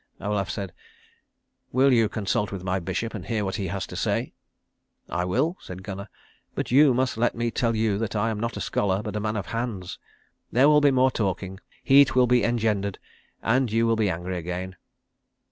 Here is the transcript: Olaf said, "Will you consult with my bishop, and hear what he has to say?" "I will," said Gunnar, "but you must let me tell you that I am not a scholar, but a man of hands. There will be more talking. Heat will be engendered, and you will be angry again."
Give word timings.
Olaf 0.19 0.49
said, 0.49 0.73
"Will 1.71 1.93
you 1.93 2.09
consult 2.09 2.51
with 2.51 2.63
my 2.63 2.79
bishop, 2.79 3.13
and 3.13 3.23
hear 3.27 3.45
what 3.45 3.57
he 3.57 3.67
has 3.67 3.85
to 3.85 3.95
say?" 3.95 4.33
"I 5.07 5.25
will," 5.25 5.57
said 5.61 5.83
Gunnar, 5.83 6.09
"but 6.55 6.71
you 6.71 6.95
must 6.95 7.17
let 7.17 7.35
me 7.35 7.51
tell 7.51 7.75
you 7.75 7.99
that 7.99 8.15
I 8.15 8.31
am 8.31 8.39
not 8.39 8.57
a 8.57 8.61
scholar, 8.61 9.03
but 9.03 9.15
a 9.15 9.19
man 9.19 9.35
of 9.37 9.45
hands. 9.45 9.99
There 10.51 10.67
will 10.67 10.81
be 10.81 10.89
more 10.89 11.11
talking. 11.11 11.59
Heat 11.83 12.15
will 12.15 12.25
be 12.25 12.43
engendered, 12.43 12.97
and 13.43 13.71
you 13.71 13.85
will 13.85 13.95
be 13.95 14.09
angry 14.09 14.37
again." 14.39 14.75